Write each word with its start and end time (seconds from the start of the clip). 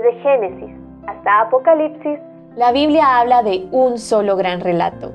Desde 0.00 0.18
Génesis 0.22 0.70
hasta 1.06 1.42
Apocalipsis, 1.42 2.18
la 2.56 2.72
Biblia 2.72 3.18
habla 3.18 3.42
de 3.42 3.68
un 3.70 3.98
solo 3.98 4.34
gran 4.36 4.60
relato. 4.60 5.12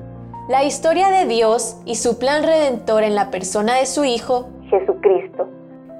La 0.48 0.62
historia 0.62 1.08
de 1.08 1.26
Dios 1.26 1.80
y 1.84 1.96
su 1.96 2.18
plan 2.20 2.44
redentor 2.44 3.02
en 3.02 3.16
la 3.16 3.30
persona 3.30 3.74
de 3.74 3.86
su 3.86 4.04
Hijo, 4.04 4.48
Jesucristo. 4.70 5.48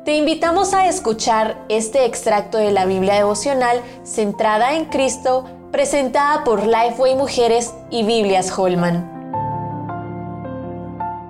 Te 0.04 0.16
invitamos 0.16 0.72
a 0.72 0.86
escuchar 0.86 1.56
este 1.68 2.04
extracto 2.04 2.58
de 2.58 2.70
la 2.70 2.86
Biblia 2.86 3.14
devocional 3.14 3.80
centrada 4.04 4.76
en 4.76 4.84
Cristo, 4.84 5.44
presentada 5.72 6.44
por 6.44 6.64
Lifeway 6.64 7.16
Mujeres 7.16 7.74
y 7.90 8.04
Biblias 8.04 8.56
Holman. 8.56 9.10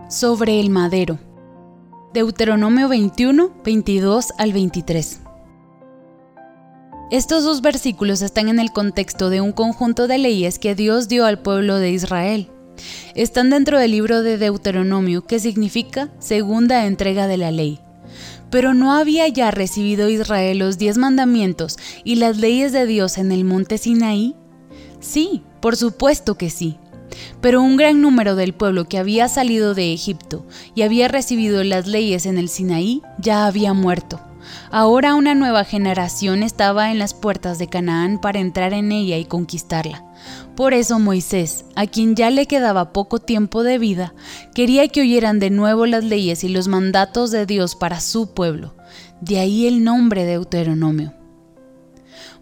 Sobre 0.08 0.60
el 0.60 0.68
madero. 0.68 1.18
Deuteronomio 2.12 2.88
21, 2.90 3.48
22 3.64 4.34
al 4.36 4.52
23. 4.52 5.25
Estos 7.08 7.44
dos 7.44 7.62
versículos 7.62 8.20
están 8.20 8.48
en 8.48 8.58
el 8.58 8.72
contexto 8.72 9.30
de 9.30 9.40
un 9.40 9.52
conjunto 9.52 10.08
de 10.08 10.18
leyes 10.18 10.58
que 10.58 10.74
Dios 10.74 11.06
dio 11.06 11.24
al 11.24 11.38
pueblo 11.38 11.78
de 11.78 11.92
Israel. 11.92 12.50
Están 13.14 13.48
dentro 13.48 13.78
del 13.78 13.92
libro 13.92 14.24
de 14.24 14.38
Deuteronomio, 14.38 15.24
que 15.24 15.38
significa 15.38 16.10
segunda 16.18 16.84
entrega 16.84 17.28
de 17.28 17.36
la 17.36 17.52
ley. 17.52 17.78
Pero 18.50 18.74
¿no 18.74 18.92
había 18.92 19.28
ya 19.28 19.52
recibido 19.52 20.08
Israel 20.08 20.58
los 20.58 20.78
diez 20.78 20.98
mandamientos 20.98 21.78
y 22.02 22.16
las 22.16 22.38
leyes 22.38 22.72
de 22.72 22.86
Dios 22.86 23.18
en 23.18 23.30
el 23.30 23.44
monte 23.44 23.78
Sinaí? 23.78 24.34
Sí, 24.98 25.42
por 25.60 25.76
supuesto 25.76 26.36
que 26.36 26.50
sí. 26.50 26.76
Pero 27.40 27.62
un 27.62 27.76
gran 27.76 28.00
número 28.02 28.34
del 28.34 28.52
pueblo 28.52 28.88
que 28.88 28.98
había 28.98 29.28
salido 29.28 29.74
de 29.74 29.92
Egipto 29.92 30.44
y 30.74 30.82
había 30.82 31.06
recibido 31.06 31.62
las 31.62 31.86
leyes 31.86 32.26
en 32.26 32.36
el 32.36 32.48
Sinaí 32.48 33.00
ya 33.20 33.46
había 33.46 33.74
muerto. 33.74 34.20
Ahora 34.70 35.14
una 35.14 35.34
nueva 35.34 35.64
generación 35.64 36.42
estaba 36.42 36.90
en 36.90 36.98
las 36.98 37.14
puertas 37.14 37.58
de 37.58 37.68
Canaán 37.68 38.20
para 38.20 38.38
entrar 38.38 38.72
en 38.72 38.92
ella 38.92 39.18
y 39.18 39.24
conquistarla. 39.24 40.04
Por 40.56 40.74
eso 40.74 40.98
Moisés, 40.98 41.64
a 41.74 41.86
quien 41.86 42.16
ya 42.16 42.30
le 42.30 42.46
quedaba 42.46 42.92
poco 42.92 43.18
tiempo 43.18 43.62
de 43.62 43.78
vida, 43.78 44.14
quería 44.54 44.88
que 44.88 45.02
oyeran 45.02 45.38
de 45.38 45.50
nuevo 45.50 45.86
las 45.86 46.04
leyes 46.04 46.44
y 46.44 46.48
los 46.48 46.68
mandatos 46.68 47.30
de 47.30 47.46
Dios 47.46 47.76
para 47.76 48.00
su 48.00 48.32
pueblo. 48.32 48.74
De 49.20 49.38
ahí 49.38 49.66
el 49.66 49.84
nombre 49.84 50.24
de 50.24 50.32
Deuteronomio. 50.32 51.12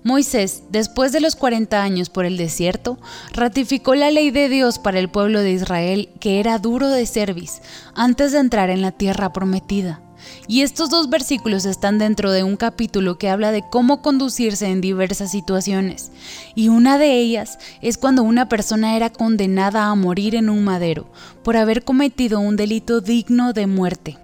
Moisés, 0.05 0.65
después 0.69 1.13
de 1.13 1.23
los 1.23 1.35
40 1.35 1.83
años 1.83 2.11
por 2.11 2.27
el 2.27 2.37
desierto, 2.37 2.99
ratificó 3.33 3.95
la 3.95 4.11
ley 4.11 4.31
de 4.31 4.51
Dios 4.51 4.79
para 4.79 4.99
el 4.99 5.09
pueblo 5.09 5.41
de 5.41 5.53
Israel, 5.53 6.11
que 6.21 6.41
era 6.41 6.59
duro 6.59 6.91
de 6.91 7.07
cerviz, 7.07 7.63
antes 7.95 8.33
de 8.33 8.39
entrar 8.41 8.69
en 8.69 8.83
la 8.83 8.93
tierra 8.93 9.33
prometida. 9.33 10.03
Y 10.47 10.61
estos 10.61 10.91
dos 10.91 11.09
versículos 11.09 11.65
están 11.65 11.99
dentro 11.99 12.33
de 12.33 12.45
un 12.45 12.57
capítulo 12.57 13.17
que 13.17 13.31
habla 13.31 13.51
de 13.51 13.65
cómo 13.71 14.03
conducirse 14.03 14.67
en 14.67 14.83
diversas 14.83 15.31
situaciones. 15.31 16.13
Y 16.55 16.69
una 16.69 16.99
de 16.99 17.19
ellas 17.19 17.59
es 17.81 17.97
cuando 17.97 18.25
una 18.25 18.47
persona 18.47 18.97
era 18.97 19.09
condenada 19.09 19.87
a 19.87 19.95
morir 19.95 20.35
en 20.35 20.51
un 20.51 20.65
madero 20.65 21.11
por 21.43 21.57
haber 21.57 21.83
cometido 21.83 22.41
un 22.41 22.57
delito 22.57 23.01
digno 23.01 23.55
de 23.55 23.67
muerte. 23.67 24.24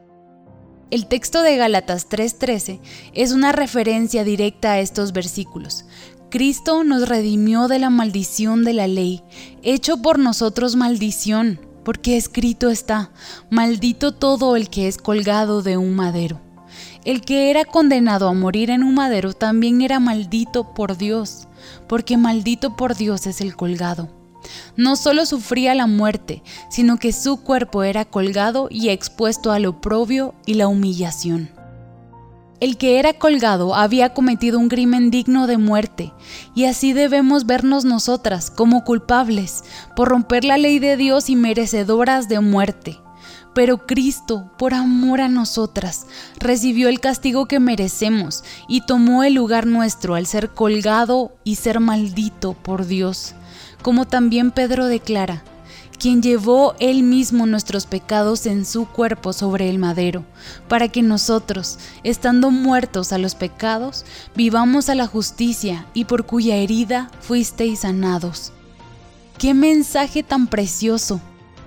El 0.90 1.06
texto 1.06 1.42
de 1.42 1.56
Gálatas 1.56 2.08
3:13 2.08 2.80
es 3.14 3.32
una 3.32 3.52
referencia 3.52 4.24
directa 4.24 4.72
a 4.72 4.80
estos 4.80 5.12
versículos. 5.12 5.84
Cristo 6.30 6.84
nos 6.84 7.08
redimió 7.08 7.68
de 7.68 7.78
la 7.78 7.90
maldición 7.90 8.64
de 8.64 8.72
la 8.72 8.86
ley, 8.86 9.22
hecho 9.62 9.98
por 9.98 10.18
nosotros 10.18 10.76
maldición 10.76 11.60
porque 11.84 12.16
escrito 12.16 12.68
está, 12.68 13.10
maldito 13.50 14.12
todo 14.12 14.56
el 14.56 14.68
que 14.68 14.88
es 14.88 14.98
colgado 14.98 15.62
de 15.62 15.76
un 15.76 15.94
madero. 15.94 16.40
El 17.04 17.22
que 17.22 17.50
era 17.50 17.64
condenado 17.64 18.28
a 18.28 18.34
morir 18.34 18.70
en 18.70 18.84
un 18.84 18.94
madero 18.94 19.32
también 19.32 19.80
era 19.80 19.98
maldito 20.00 20.74
por 20.74 20.96
Dios, 20.96 21.48
porque 21.88 22.16
maldito 22.16 22.76
por 22.76 22.94
Dios 22.94 23.26
es 23.26 23.40
el 23.40 23.56
colgado. 23.56 24.19
No 24.76 24.96
solo 24.96 25.26
sufría 25.26 25.74
la 25.74 25.86
muerte, 25.86 26.42
sino 26.70 26.98
que 26.98 27.12
su 27.12 27.38
cuerpo 27.42 27.82
era 27.82 28.04
colgado 28.04 28.68
y 28.70 28.88
expuesto 28.88 29.52
al 29.52 29.66
oprobio 29.66 30.34
y 30.46 30.54
la 30.54 30.68
humillación. 30.68 31.50
El 32.60 32.76
que 32.76 32.98
era 32.98 33.14
colgado 33.14 33.74
había 33.74 34.12
cometido 34.12 34.58
un 34.58 34.68
crimen 34.68 35.10
digno 35.10 35.46
de 35.46 35.56
muerte, 35.56 36.12
y 36.54 36.66
así 36.66 36.92
debemos 36.92 37.46
vernos 37.46 37.86
nosotras 37.86 38.50
como 38.50 38.84
culpables 38.84 39.64
por 39.96 40.08
romper 40.08 40.44
la 40.44 40.58
ley 40.58 40.78
de 40.78 40.98
Dios 40.98 41.30
y 41.30 41.36
merecedoras 41.36 42.28
de 42.28 42.40
muerte. 42.40 42.98
Pero 43.54 43.86
Cristo, 43.86 44.50
por 44.58 44.74
amor 44.74 45.22
a 45.22 45.28
nosotras, 45.28 46.06
recibió 46.38 46.88
el 46.88 47.00
castigo 47.00 47.46
que 47.46 47.60
merecemos 47.60 48.44
y 48.68 48.82
tomó 48.82 49.24
el 49.24 49.34
lugar 49.34 49.66
nuestro 49.66 50.14
al 50.14 50.26
ser 50.26 50.50
colgado 50.50 51.32
y 51.42 51.56
ser 51.56 51.80
maldito 51.80 52.52
por 52.52 52.86
Dios. 52.86 53.34
Como 53.82 54.06
también 54.06 54.50
Pedro 54.50 54.86
declara, 54.86 55.42
quien 56.00 56.22
llevó 56.22 56.74
él 56.80 57.02
mismo 57.02 57.46
nuestros 57.46 57.84
pecados 57.84 58.46
en 58.46 58.64
su 58.64 58.86
cuerpo 58.86 59.34
sobre 59.34 59.68
el 59.68 59.78
madero, 59.78 60.24
para 60.66 60.88
que 60.88 61.02
nosotros, 61.02 61.78
estando 62.04 62.50
muertos 62.50 63.12
a 63.12 63.18
los 63.18 63.34
pecados, 63.34 64.06
vivamos 64.34 64.88
a 64.88 64.94
la 64.94 65.06
justicia 65.06 65.86
y 65.92 66.06
por 66.06 66.24
cuya 66.24 66.56
herida 66.56 67.10
fuisteis 67.20 67.80
sanados. 67.80 68.52
¡Qué 69.38 69.52
mensaje 69.52 70.22
tan 70.22 70.46
precioso! 70.46 71.20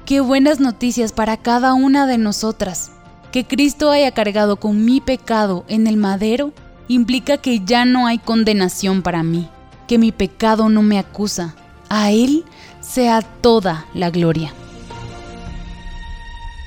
¡Qué 0.06 0.19
buenas 0.19 0.59
noticias 0.59 1.12
para 1.12 1.38
cada 1.38 1.75
una 1.75 2.07
de 2.07 2.18
nosotras! 2.18 2.91
Que 3.31 3.45
Cristo 3.45 3.91
haya 3.91 4.12
cargado 4.12 4.57
con 4.57 4.84
mi 4.84 5.00
pecado 5.00 5.63
en 5.68 5.88
el 5.88 5.97
madero 5.97 6.53
implica 6.88 7.38
que 7.38 7.62
ya 7.63 7.85
no 7.85 8.07
hay 8.07 8.18
condenación 8.18 9.01
para 9.03 9.24
mí, 9.24 9.47
que 9.88 9.97
mi 9.97 10.12
pecado 10.12 10.69
no 10.69 10.81
me 10.81 11.00
acusa. 11.00 11.56
A 11.90 12.12
Él 12.12 12.46
sea 12.80 13.22
toda 13.42 13.86
la 13.94 14.10
gloria. 14.10 14.54